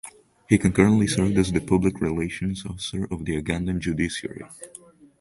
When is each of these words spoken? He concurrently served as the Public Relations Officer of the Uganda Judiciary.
He 0.49 0.57
concurrently 0.57 1.05
served 1.05 1.37
as 1.37 1.51
the 1.51 1.59
Public 1.59 2.01
Relations 2.01 2.65
Officer 2.65 3.07
of 3.11 3.23
the 3.25 3.33
Uganda 3.33 3.73
Judiciary. 3.73 4.45